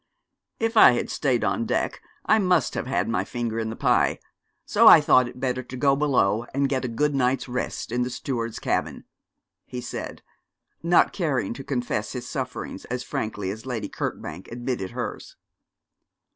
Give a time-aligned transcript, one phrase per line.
[0.59, 4.17] 'If I had stayed on deck I must have had my finger in the pie;
[4.65, 8.01] so I thought it better to go below and get a good night's rest in
[8.01, 9.03] the steward's cabin,'
[9.63, 10.23] he said,
[10.81, 15.35] not caring to confess his sufferings as frankly as Lady Kirkbank admitted hers.